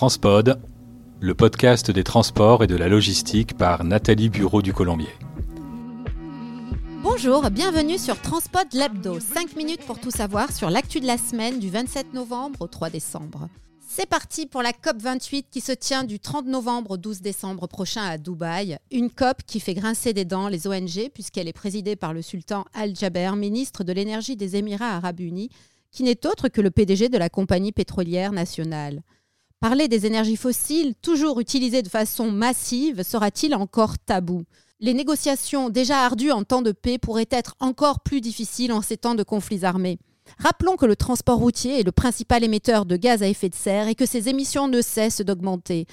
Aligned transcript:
Transpod, 0.00 0.58
le 1.20 1.34
podcast 1.34 1.90
des 1.90 2.04
transports 2.04 2.64
et 2.64 2.66
de 2.66 2.74
la 2.74 2.88
logistique 2.88 3.54
par 3.54 3.84
Nathalie 3.84 4.30
Bureau 4.30 4.62
du 4.62 4.72
Colombier. 4.72 5.10
Bonjour, 7.02 7.50
bienvenue 7.50 7.98
sur 7.98 8.18
Transpod 8.18 8.66
Lebdo, 8.72 9.20
5 9.20 9.56
minutes 9.56 9.84
pour 9.84 10.00
tout 10.00 10.10
savoir 10.10 10.52
sur 10.52 10.70
l'actu 10.70 11.00
de 11.00 11.06
la 11.06 11.18
semaine 11.18 11.58
du 11.58 11.68
27 11.68 12.14
novembre 12.14 12.62
au 12.62 12.66
3 12.66 12.88
décembre. 12.88 13.50
C'est 13.86 14.08
parti 14.08 14.46
pour 14.46 14.62
la 14.62 14.72
COP 14.72 14.96
28 15.02 15.48
qui 15.50 15.60
se 15.60 15.72
tient 15.72 16.04
du 16.04 16.18
30 16.18 16.46
novembre 16.46 16.92
au 16.92 16.96
12 16.96 17.20
décembre 17.20 17.66
prochain 17.66 18.04
à 18.04 18.16
Dubaï. 18.16 18.78
Une 18.90 19.10
COP 19.10 19.42
qui 19.46 19.60
fait 19.60 19.74
grincer 19.74 20.14
des 20.14 20.24
dents 20.24 20.48
les 20.48 20.66
ONG 20.66 21.10
puisqu'elle 21.12 21.46
est 21.46 21.52
présidée 21.52 21.94
par 21.94 22.14
le 22.14 22.22
sultan 22.22 22.64
Al-Jaber, 22.72 23.32
ministre 23.36 23.84
de 23.84 23.92
l'énergie 23.92 24.36
des 24.36 24.56
Émirats 24.56 24.96
arabes 24.96 25.20
unis, 25.20 25.50
qui 25.92 26.04
n'est 26.04 26.26
autre 26.26 26.48
que 26.48 26.62
le 26.62 26.70
PDG 26.70 27.10
de 27.10 27.18
la 27.18 27.28
compagnie 27.28 27.72
pétrolière 27.72 28.32
nationale. 28.32 29.02
Parler 29.60 29.88
des 29.88 30.06
énergies 30.06 30.38
fossiles, 30.38 30.94
toujours 31.02 31.38
utilisées 31.38 31.82
de 31.82 31.90
façon 31.90 32.30
massive, 32.30 33.02
sera-t-il 33.02 33.54
encore 33.54 33.98
tabou? 33.98 34.44
Les 34.80 34.94
négociations 34.94 35.68
déjà 35.68 35.98
ardues 35.98 36.30
en 36.30 36.44
temps 36.44 36.62
de 36.62 36.72
paix 36.72 36.96
pourraient 36.96 37.28
être 37.30 37.56
encore 37.60 38.00
plus 38.00 38.22
difficiles 38.22 38.72
en 38.72 38.80
ces 38.80 38.96
temps 38.96 39.14
de 39.14 39.22
conflits 39.22 39.66
armés. 39.66 39.98
Rappelons 40.38 40.76
que 40.76 40.86
le 40.86 40.96
transport 40.96 41.38
routier 41.38 41.80
est 41.80 41.82
le 41.82 41.92
principal 41.92 42.44
émetteur 42.44 42.86
de 42.86 42.96
gaz 42.96 43.22
à 43.22 43.28
effet 43.28 43.48
de 43.48 43.54
serre 43.54 43.88
et 43.88 43.94
que 43.94 44.06
ses 44.06 44.28
émissions 44.28 44.68
ne 44.68 44.80
cessent 44.80 45.20
d'augmenter. 45.20 45.86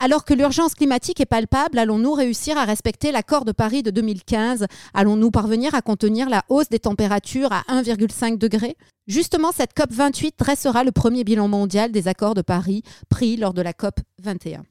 Alors 0.00 0.24
que 0.24 0.34
l'urgence 0.34 0.74
climatique 0.74 1.20
est 1.20 1.26
palpable, 1.26 1.78
allons-nous 1.78 2.12
réussir 2.12 2.58
à 2.58 2.64
respecter 2.64 3.12
l'accord 3.12 3.44
de 3.44 3.52
Paris 3.52 3.82
de 3.82 3.90
2015 3.90 4.66
Allons-nous 4.94 5.30
parvenir 5.30 5.74
à 5.74 5.82
contenir 5.82 6.28
la 6.28 6.44
hausse 6.48 6.68
des 6.68 6.78
températures 6.78 7.52
à 7.52 7.62
1,5 7.68 8.38
degré 8.38 8.76
Justement, 9.06 9.52
cette 9.52 9.74
COP 9.74 9.92
28 9.92 10.34
dressera 10.38 10.82
le 10.82 10.90
premier 10.90 11.24
bilan 11.24 11.48
mondial 11.48 11.92
des 11.92 12.08
accords 12.08 12.34
de 12.34 12.42
Paris 12.42 12.82
pris 13.10 13.36
lors 13.36 13.52
de 13.52 13.62
la 13.62 13.74
COP 13.74 14.00
21. 14.22 14.64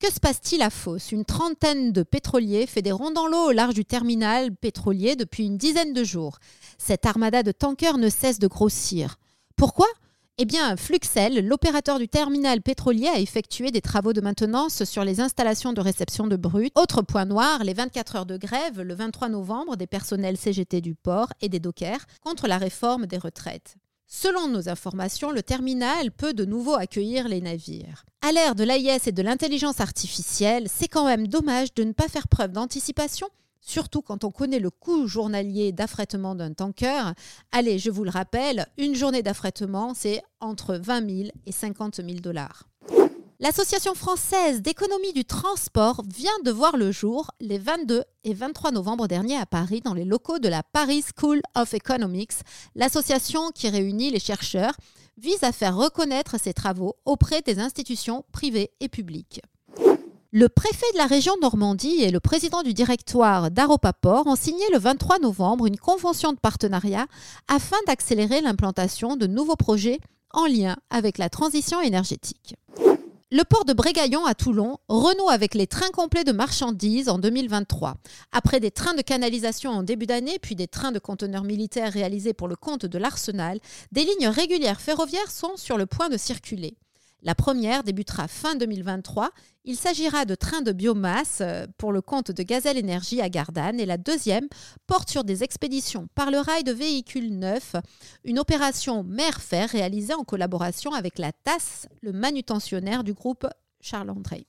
Que 0.00 0.12
se 0.12 0.20
passe-t-il 0.20 0.62
à 0.62 0.70
Fos? 0.70 1.10
Une 1.10 1.24
trentaine 1.24 1.90
de 1.90 2.04
pétroliers 2.04 2.68
fait 2.68 2.82
des 2.82 2.92
ronds 2.92 3.10
dans 3.10 3.26
l'eau 3.26 3.48
au 3.48 3.50
large 3.50 3.74
du 3.74 3.84
terminal 3.84 4.54
pétrolier 4.54 5.16
depuis 5.16 5.46
une 5.46 5.58
dizaine 5.58 5.92
de 5.92 6.04
jours. 6.04 6.38
Cette 6.78 7.04
armada 7.04 7.42
de 7.42 7.50
tankers 7.50 7.98
ne 7.98 8.08
cesse 8.08 8.38
de 8.38 8.46
grossir. 8.46 9.16
Pourquoi? 9.56 9.88
Eh 10.38 10.44
bien, 10.44 10.76
Fluxel, 10.76 11.44
l'opérateur 11.44 11.98
du 11.98 12.06
terminal 12.06 12.62
pétrolier, 12.62 13.08
a 13.08 13.18
effectué 13.18 13.72
des 13.72 13.80
travaux 13.80 14.12
de 14.12 14.20
maintenance 14.20 14.84
sur 14.84 15.02
les 15.02 15.20
installations 15.20 15.72
de 15.72 15.80
réception 15.80 16.28
de 16.28 16.36
brut. 16.36 16.70
Autre 16.76 17.02
point 17.02 17.24
noir, 17.24 17.64
les 17.64 17.74
24 17.74 18.14
heures 18.14 18.26
de 18.26 18.36
grève 18.36 18.80
le 18.80 18.94
23 18.94 19.30
novembre 19.30 19.74
des 19.74 19.88
personnels 19.88 20.36
CGT 20.36 20.80
du 20.80 20.94
port 20.94 21.32
et 21.40 21.48
des 21.48 21.58
dockers 21.58 22.06
contre 22.22 22.46
la 22.46 22.58
réforme 22.58 23.06
des 23.06 23.18
retraites. 23.18 23.74
Selon 24.10 24.48
nos 24.48 24.70
informations, 24.70 25.32
le 25.32 25.42
terminal 25.42 26.10
peut 26.10 26.32
de 26.32 26.46
nouveau 26.46 26.72
accueillir 26.72 27.28
les 27.28 27.42
navires. 27.42 28.06
À 28.22 28.32
l'ère 28.32 28.54
de 28.54 28.64
l'AIS 28.64 29.06
et 29.06 29.12
de 29.12 29.20
l'intelligence 29.20 29.82
artificielle, 29.82 30.66
c'est 30.74 30.88
quand 30.88 31.04
même 31.04 31.28
dommage 31.28 31.74
de 31.74 31.84
ne 31.84 31.92
pas 31.92 32.08
faire 32.08 32.26
preuve 32.26 32.52
d'anticipation, 32.52 33.28
surtout 33.60 34.00
quand 34.00 34.24
on 34.24 34.30
connaît 34.30 34.60
le 34.60 34.70
coût 34.70 35.06
journalier 35.06 35.72
d'affrètement 35.72 36.34
d'un 36.34 36.54
tanker. 36.54 37.12
Allez, 37.52 37.78
je 37.78 37.90
vous 37.90 38.02
le 38.02 38.10
rappelle, 38.10 38.66
une 38.78 38.94
journée 38.94 39.22
d'affrètement, 39.22 39.92
c'est 39.94 40.22
entre 40.40 40.76
20 40.76 41.24
000 41.24 41.28
et 41.44 41.52
50 41.52 41.96
000 41.96 42.20
dollars. 42.20 42.66
L'Association 43.40 43.94
française 43.94 44.62
d'économie 44.62 45.12
du 45.12 45.24
transport 45.24 46.02
vient 46.12 46.40
de 46.44 46.50
voir 46.50 46.76
le 46.76 46.90
jour 46.90 47.30
les 47.38 47.58
22 47.58 48.02
et 48.24 48.34
23 48.34 48.72
novembre 48.72 49.06
dernier 49.06 49.36
à 49.36 49.46
Paris 49.46 49.80
dans 49.80 49.94
les 49.94 50.04
locaux 50.04 50.40
de 50.40 50.48
la 50.48 50.64
Paris 50.64 51.04
School 51.16 51.40
of 51.54 51.72
Economics. 51.72 52.32
L'association 52.74 53.52
qui 53.54 53.68
réunit 53.68 54.10
les 54.10 54.18
chercheurs 54.18 54.74
vise 55.18 55.44
à 55.44 55.52
faire 55.52 55.76
reconnaître 55.76 56.36
ses 56.40 56.52
travaux 56.52 56.96
auprès 57.04 57.40
des 57.40 57.60
institutions 57.60 58.24
privées 58.32 58.72
et 58.80 58.88
publiques. 58.88 59.40
Le 60.32 60.48
préfet 60.48 60.92
de 60.94 60.98
la 60.98 61.06
région 61.06 61.34
Normandie 61.40 62.02
et 62.02 62.10
le 62.10 62.18
président 62.18 62.64
du 62.64 62.74
directoire 62.74 63.52
d'Aropaport 63.52 64.26
ont 64.26 64.34
signé 64.34 64.64
le 64.72 64.80
23 64.80 65.20
novembre 65.20 65.66
une 65.66 65.78
convention 65.78 66.32
de 66.32 66.40
partenariat 66.40 67.06
afin 67.46 67.76
d'accélérer 67.86 68.40
l'implantation 68.40 69.14
de 69.14 69.28
nouveaux 69.28 69.54
projets 69.54 70.00
en 70.32 70.46
lien 70.46 70.76
avec 70.90 71.18
la 71.18 71.28
transition 71.28 71.80
énergétique. 71.80 72.56
Le 73.30 73.42
port 73.44 73.66
de 73.66 73.74
Brégaillon 73.74 74.24
à 74.24 74.34
Toulon 74.34 74.78
renoue 74.88 75.28
avec 75.28 75.54
les 75.54 75.66
trains 75.66 75.90
complets 75.90 76.24
de 76.24 76.32
marchandises 76.32 77.10
en 77.10 77.18
2023. 77.18 77.96
Après 78.32 78.58
des 78.58 78.70
trains 78.70 78.94
de 78.94 79.02
canalisation 79.02 79.70
en 79.70 79.82
début 79.82 80.06
d'année, 80.06 80.38
puis 80.38 80.54
des 80.54 80.66
trains 80.66 80.92
de 80.92 80.98
conteneurs 80.98 81.44
militaires 81.44 81.92
réalisés 81.92 82.32
pour 82.32 82.48
le 82.48 82.56
compte 82.56 82.86
de 82.86 82.96
l'Arsenal, 82.96 83.60
des 83.92 84.04
lignes 84.04 84.28
régulières 84.28 84.80
ferroviaires 84.80 85.30
sont 85.30 85.58
sur 85.58 85.76
le 85.76 85.84
point 85.84 86.08
de 86.08 86.16
circuler. 86.16 86.78
La 87.22 87.34
première 87.34 87.82
débutera 87.82 88.28
fin 88.28 88.54
2023. 88.54 89.30
Il 89.64 89.76
s'agira 89.76 90.24
de 90.24 90.36
trains 90.36 90.62
de 90.62 90.70
biomasse 90.70 91.38
euh, 91.40 91.66
pour 91.76 91.90
le 91.90 92.00
compte 92.00 92.30
de 92.30 92.42
Gazelle 92.44 92.78
Énergie 92.78 93.20
à 93.20 93.28
Gardanne 93.28 93.80
et 93.80 93.86
la 93.86 93.96
deuxième 93.96 94.46
porte 94.86 95.10
sur 95.10 95.24
des 95.24 95.42
expéditions 95.42 96.06
par 96.14 96.30
le 96.30 96.38
rail 96.38 96.62
de 96.62 96.72
véhicules 96.72 97.36
neufs, 97.36 97.74
une 98.24 98.38
opération 98.38 99.02
mer-fer 99.02 99.68
réalisée 99.68 100.14
en 100.14 100.22
collaboration 100.22 100.92
avec 100.92 101.18
la 101.18 101.32
TAS, 101.32 101.88
le 102.02 102.12
manutentionnaire 102.12 103.02
du 103.02 103.14
groupe 103.14 103.46
Charles-André. 103.80 104.46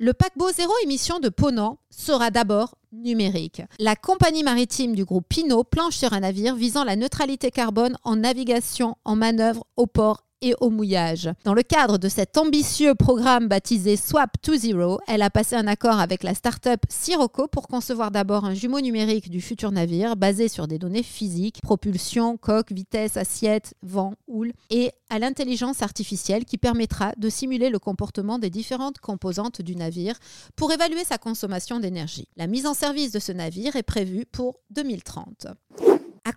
Le 0.00 0.12
paquebot 0.12 0.52
zéro 0.52 0.72
émission 0.84 1.18
de 1.18 1.28
Ponant 1.28 1.78
sera 1.90 2.30
d'abord 2.30 2.76
numérique. 2.92 3.62
La 3.80 3.96
compagnie 3.96 4.44
maritime 4.44 4.94
du 4.94 5.04
groupe 5.04 5.26
Pinot 5.28 5.64
planche 5.64 5.96
sur 5.96 6.12
un 6.12 6.20
navire 6.20 6.54
visant 6.54 6.84
la 6.84 6.94
neutralité 6.94 7.50
carbone 7.50 7.96
en 8.04 8.16
navigation, 8.16 8.96
en 9.04 9.16
manœuvre, 9.16 9.64
au 9.76 9.86
port 9.86 10.27
et 10.42 10.54
au 10.60 10.70
mouillage. 10.70 11.30
Dans 11.44 11.54
le 11.54 11.62
cadre 11.62 11.98
de 11.98 12.08
cet 12.08 12.38
ambitieux 12.38 12.94
programme 12.94 13.48
baptisé 13.48 13.96
Swap 13.96 14.40
to 14.42 14.54
Zero, 14.54 15.00
elle 15.06 15.22
a 15.22 15.30
passé 15.30 15.56
un 15.56 15.66
accord 15.66 15.98
avec 15.98 16.22
la 16.22 16.34
start-up 16.34 16.80
Sirocco 16.88 17.48
pour 17.48 17.68
concevoir 17.68 18.10
d'abord 18.10 18.44
un 18.44 18.54
jumeau 18.54 18.80
numérique 18.80 19.30
du 19.30 19.40
futur 19.40 19.72
navire 19.72 20.16
basé 20.16 20.48
sur 20.48 20.66
des 20.66 20.78
données 20.78 21.02
physiques, 21.02 21.60
propulsion, 21.62 22.36
coque, 22.36 22.72
vitesse, 22.72 23.16
assiette, 23.16 23.74
vent, 23.82 24.14
houle, 24.26 24.52
et 24.70 24.90
à 25.10 25.18
l'intelligence 25.18 25.82
artificielle 25.82 26.44
qui 26.44 26.58
permettra 26.58 27.12
de 27.16 27.28
simuler 27.28 27.70
le 27.70 27.78
comportement 27.78 28.38
des 28.38 28.50
différentes 28.50 28.98
composantes 28.98 29.62
du 29.62 29.76
navire 29.76 30.14
pour 30.56 30.72
évaluer 30.72 31.04
sa 31.04 31.18
consommation 31.18 31.80
d'énergie. 31.80 32.28
La 32.36 32.46
mise 32.46 32.66
en 32.66 32.74
service 32.74 33.12
de 33.12 33.18
ce 33.18 33.32
navire 33.32 33.76
est 33.76 33.82
prévue 33.82 34.26
pour 34.26 34.60
2030. 34.70 35.46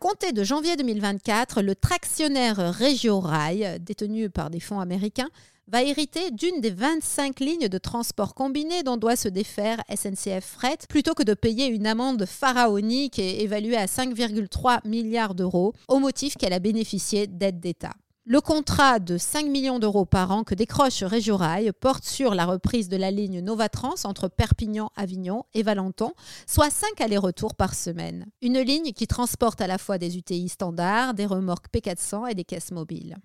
Compter 0.02 0.32
de 0.32 0.44
janvier 0.44 0.76
2024, 0.78 1.62
le 1.62 1.76
tractionnaire 1.76 2.76
Regio 2.76 3.20
Rail, 3.20 3.78
détenu 3.82 4.32
par 4.32 4.50
des 4.50 4.60
fonds 4.60 4.80
américains, 4.80 5.30
va 5.68 5.84
hériter 5.84 6.32
d'une 6.32 6.60
des 6.60 6.72
25 6.72 7.40
lignes 7.40 7.68
de 7.68 7.78
transport 7.78 8.34
combiné 8.34 8.82
dont 8.82 8.98
doit 8.98 9.16
se 9.16 9.28
défaire 9.28 9.78
SNCF 9.96 10.44
Fret, 10.44 10.80
plutôt 10.90 11.14
que 11.14 11.22
de 11.22 11.36
payer 11.36 11.68
une 11.68 11.86
amende 11.86 12.26
pharaonique 12.26 13.20
évaluée 13.20 13.78
à 13.78 13.86
5,3 13.86 14.80
milliards 14.88 15.36
d'euros, 15.36 15.76
au 15.88 16.00
motif 16.00 16.36
qu'elle 16.36 16.54
a 16.54 16.60
bénéficié 16.60 17.28
d'aides 17.28 17.60
d'État. 17.60 17.94
Le 18.24 18.40
contrat 18.40 19.00
de 19.00 19.18
5 19.18 19.48
millions 19.48 19.80
d'euros 19.80 20.06
par 20.06 20.30
an 20.30 20.44
que 20.44 20.54
décroche 20.54 21.02
Régiorail 21.02 21.72
porte 21.72 22.04
sur 22.06 22.36
la 22.36 22.46
reprise 22.46 22.88
de 22.88 22.96
la 22.96 23.10
ligne 23.10 23.40
Novatrans 23.42 23.96
entre 24.04 24.28
Perpignan, 24.28 24.92
Avignon 24.96 25.46
et 25.56 25.64
Valenton, 25.64 26.14
soit 26.46 26.70
5 26.70 27.02
allers-retours 27.02 27.56
par 27.56 27.74
semaine. 27.74 28.28
Une 28.44 28.60
ligne 28.60 28.92
qui 28.92 29.08
transporte 29.08 29.60
à 29.60 29.66
la 29.66 29.80
fois 29.80 29.98
des 29.98 30.18
UTI 30.20 30.50
standards, 30.50 31.16
des 31.16 31.26
remorques 31.26 31.74
P400 31.74 32.30
et 32.30 32.36
des 32.36 32.44
caisses 32.44 32.70
mobiles. 32.70 33.18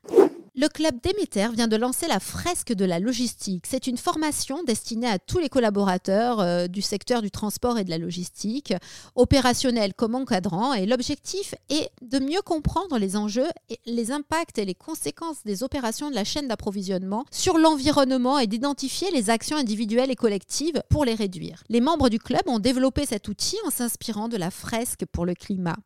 Le 0.58 0.68
club 0.68 0.94
Déméter 1.02 1.48
vient 1.52 1.68
de 1.68 1.76
lancer 1.76 2.08
la 2.08 2.18
fresque 2.18 2.72
de 2.72 2.86
la 2.86 2.98
logistique. 2.98 3.66
C'est 3.68 3.86
une 3.86 3.98
formation 3.98 4.62
destinée 4.62 5.06
à 5.06 5.18
tous 5.18 5.38
les 5.38 5.50
collaborateurs 5.50 6.40
euh, 6.40 6.66
du 6.66 6.80
secteur 6.80 7.20
du 7.20 7.30
transport 7.30 7.78
et 7.78 7.84
de 7.84 7.90
la 7.90 7.98
logistique, 7.98 8.72
opérationnels 9.16 9.92
comme 9.92 10.14
encadrants. 10.14 10.72
Et 10.72 10.86
l'objectif 10.86 11.54
est 11.68 11.90
de 12.00 12.18
mieux 12.20 12.40
comprendre 12.40 12.96
les 12.96 13.18
enjeux, 13.18 13.50
les 13.84 14.12
impacts 14.12 14.56
et 14.56 14.64
les 14.64 14.74
conséquences 14.74 15.44
des 15.44 15.62
opérations 15.62 16.08
de 16.08 16.14
la 16.14 16.24
chaîne 16.24 16.48
d'approvisionnement 16.48 17.26
sur 17.30 17.58
l'environnement 17.58 18.38
et 18.38 18.46
d'identifier 18.46 19.10
les 19.10 19.28
actions 19.28 19.58
individuelles 19.58 20.10
et 20.10 20.16
collectives 20.16 20.82
pour 20.88 21.04
les 21.04 21.14
réduire. 21.14 21.64
Les 21.68 21.82
membres 21.82 22.08
du 22.08 22.18
club 22.18 22.40
ont 22.46 22.60
développé 22.60 23.04
cet 23.04 23.28
outil 23.28 23.58
en 23.66 23.70
s'inspirant 23.70 24.28
de 24.28 24.38
la 24.38 24.50
fresque 24.50 25.04
pour 25.12 25.26
le 25.26 25.34
climat. 25.34 25.76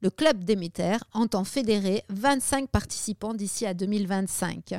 Le 0.00 0.10
club 0.10 0.44
Déméter 0.44 0.96
entend 1.12 1.44
fédérer 1.44 2.04
25 2.10 2.68
participants 2.68 3.34
d'ici 3.34 3.66
à 3.66 3.74
2025 3.74 4.74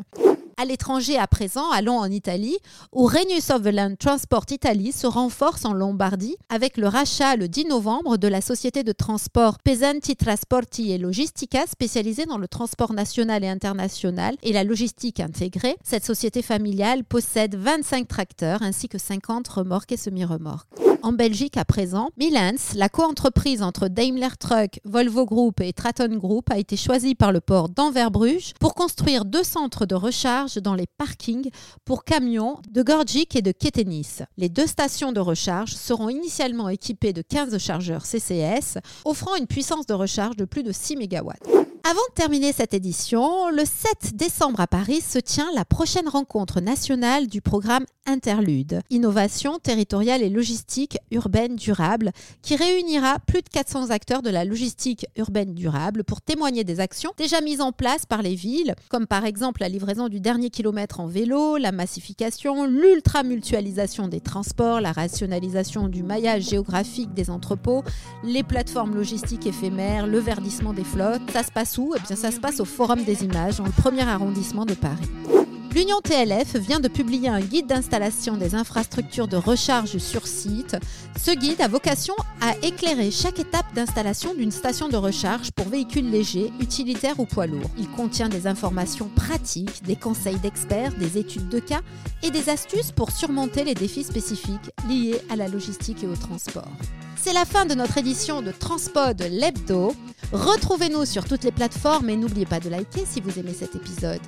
à 0.59 0.65
l'étranger 0.65 1.17
à 1.17 1.25
présent, 1.25 1.71
allons 1.71 1.97
en 1.97 2.11
Italie, 2.11 2.57
où 2.91 3.05
Renew 3.05 3.37
of 3.37 3.97
Transport 3.97 4.45
Italy 4.49 4.91
se 4.91 5.07
renforce 5.07 5.63
en 5.63 5.71
Lombardie 5.71 6.35
avec 6.49 6.75
le 6.75 6.87
rachat 6.89 7.37
le 7.37 7.47
10 7.47 7.65
novembre 7.67 8.17
de 8.17 8.27
la 8.27 8.41
société 8.41 8.83
de 8.83 8.91
transport 8.91 9.57
Pesanti 9.63 10.17
Trasporti 10.17 10.93
e 10.93 10.97
Logistica 10.97 11.65
spécialisée 11.65 12.25
dans 12.25 12.37
le 12.37 12.49
transport 12.49 12.91
national 12.91 13.45
et 13.45 13.49
international 13.49 14.35
et 14.43 14.51
la 14.51 14.65
logistique 14.65 15.21
intégrée. 15.21 15.77
Cette 15.81 16.03
société 16.03 16.41
familiale 16.41 17.05
possède 17.05 17.55
25 17.55 18.05
tracteurs 18.09 18.61
ainsi 18.61 18.89
que 18.89 18.97
50 18.97 19.47
remorques 19.47 19.93
et 19.93 19.97
semi-remorques. 19.97 20.88
En 21.01 21.13
Belgique 21.13 21.55
à 21.55 21.63
présent, 21.63 22.09
Milans, 22.17 22.75
la 22.75 22.89
co-entreprise 22.89 23.61
entre 23.61 23.87
Daimler 23.87 24.35
Truck, 24.37 24.81
Volvo 24.83 25.25
Group 25.25 25.61
et 25.61 25.71
Traton 25.71 26.17
Group, 26.17 26.51
a 26.51 26.57
été 26.57 26.75
choisie 26.75 27.15
par 27.15 27.31
le 27.31 27.39
port 27.39 27.69
d'Anvers-Bruges 27.69 28.53
pour 28.59 28.73
construire 28.73 29.23
deux 29.23 29.43
centres 29.43 29.85
de 29.85 29.95
recharge 29.95 30.55
dans 30.55 30.75
les 30.75 30.87
parkings 30.97 31.49
pour 31.85 32.03
camions 32.03 32.57
de 32.69 32.83
Gorgic 32.83 33.35
et 33.37 33.41
de 33.41 33.53
Ketenis. 33.53 34.19
Les 34.37 34.49
deux 34.49 34.67
stations 34.67 35.13
de 35.13 35.21
recharge 35.21 35.71
seront 35.71 36.09
initialement 36.09 36.67
équipées 36.67 37.13
de 37.13 37.21
15 37.21 37.57
chargeurs 37.59 38.05
CCS, 38.05 38.77
offrant 39.05 39.35
une 39.35 39.47
puissance 39.47 39.85
de 39.85 39.93
recharge 39.93 40.35
de 40.35 40.45
plus 40.45 40.63
de 40.63 40.73
6 40.73 40.97
MW. 40.97 41.68
Avant 41.83 42.01
de 42.09 42.13
terminer 42.13 42.51
cette 42.51 42.73
édition, 42.73 43.49
le 43.49 43.63
7 43.63 44.15
décembre 44.15 44.59
à 44.59 44.67
Paris 44.67 45.01
se 45.01 45.17
tient 45.17 45.49
la 45.55 45.63
prochaine 45.63 46.09
rencontre 46.09 46.59
nationale 46.59 47.27
du 47.27 47.41
programme 47.41 47.85
Interlude, 48.05 48.81
Innovation 48.89 49.59
territoriale 49.59 50.23
et 50.23 50.29
logistique 50.29 50.97
urbaine 51.11 51.55
durable, 51.55 52.11
qui 52.41 52.55
réunira 52.55 53.19
plus 53.19 53.41
de 53.41 53.49
400 53.49 53.91
acteurs 53.91 54.21
de 54.21 54.29
la 54.29 54.45
logistique 54.45 55.05
urbaine 55.15 55.53
durable 55.53 56.03
pour 56.03 56.21
témoigner 56.21 56.63
des 56.63 56.79
actions 56.79 57.11
déjà 57.17 57.39
mises 57.39 57.61
en 57.61 57.71
place 57.71 58.05
par 58.05 58.23
les 58.23 58.35
villes, 58.35 58.75
comme 58.89 59.07
par 59.07 59.25
exemple 59.25 59.61
la 59.61 59.69
livraison 59.69 60.09
du 60.09 60.19
dernier 60.19 60.49
kilomètre 60.49 60.99
en 60.99 61.07
vélo, 61.07 61.57
la 61.57 61.71
massification, 61.71 62.65
l'ultra-mutualisation 62.65 64.07
des 64.07 64.21
transports, 64.21 64.81
la 64.81 64.91
rationalisation 64.91 65.87
du 65.87 66.03
maillage 66.03 66.49
géographique 66.49 67.13
des 67.13 67.29
entrepôts, 67.29 67.83
les 68.23 68.43
plateformes 68.43 68.95
logistiques 68.95 69.45
éphémères, 69.45 70.07
le 70.07 70.19
verdissement 70.19 70.73
des 70.73 70.83
flottes. 70.83 71.21
Ça 71.31 71.43
se 71.43 71.51
Eh 71.77 71.99
bien, 72.07 72.15
ça 72.15 72.31
se 72.31 72.39
passe 72.39 72.59
au 72.59 72.65
Forum 72.65 73.03
des 73.03 73.23
images, 73.23 73.57
dans 73.57 73.65
le 73.65 73.71
premier 73.71 74.01
arrondissement 74.01 74.65
de 74.65 74.73
Paris. 74.73 75.38
L'Union 75.73 76.01
TLF 76.01 76.55
vient 76.55 76.79
de 76.79 76.87
publier 76.87 77.29
un 77.29 77.41
guide 77.41 77.67
d'installation 77.67 78.37
des 78.37 78.55
infrastructures 78.55 79.27
de 79.27 79.37
recharge 79.37 79.99
sur 79.99 80.25
site. 80.25 80.75
Ce 81.15 81.29
guide 81.29 81.61
a 81.61 81.67
vocation 81.67 82.15
à 82.41 82.55
éclairer 82.63 83.11
chaque 83.11 83.37
étape 83.37 83.71
d'installation 83.75 84.33
d'une 84.33 84.51
station 84.51 84.89
de 84.89 84.97
recharge 84.97 85.51
pour 85.51 85.69
véhicules 85.69 86.09
légers, 86.09 86.51
utilitaires 86.59 87.19
ou 87.19 87.25
poids 87.25 87.45
lourds. 87.45 87.69
Il 87.77 87.87
contient 87.87 88.29
des 88.29 88.47
informations 88.47 89.09
pratiques, 89.15 89.83
des 89.83 89.95
conseils 89.95 90.39
d'experts, 90.39 90.95
des 90.95 91.19
études 91.19 91.49
de 91.49 91.59
cas 91.59 91.81
et 92.23 92.31
des 92.31 92.49
astuces 92.49 92.91
pour 92.91 93.11
surmonter 93.11 93.63
les 93.63 93.75
défis 93.75 94.03
spécifiques 94.03 94.71
liés 94.89 95.21
à 95.29 95.35
la 95.35 95.47
logistique 95.47 96.03
et 96.03 96.07
au 96.07 96.15
transport. 96.15 96.71
C'est 97.15 97.33
la 97.33 97.45
fin 97.45 97.67
de 97.67 97.75
notre 97.75 97.99
édition 97.99 98.41
de 98.41 98.51
Transpod 98.51 99.21
l'hebdo. 99.21 99.93
Retrouvez-nous 100.31 101.05
sur 101.05 101.25
toutes 101.25 101.43
les 101.43 101.51
plateformes 101.51 102.09
et 102.09 102.15
n'oubliez 102.15 102.47
pas 102.47 102.59
de 102.59 102.69
liker 102.69 103.05
si 103.05 103.21
vous 103.21 103.37
aimez 103.37 103.53
cet 103.53 103.75
épisode. 103.75 104.21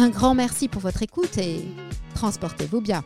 Un 0.00 0.08
grand 0.08 0.34
merci 0.34 0.66
pour 0.66 0.80
votre 0.80 1.02
écoute 1.02 1.36
et 1.36 1.60
transportez-vous 2.14 2.80
bien. 2.80 3.04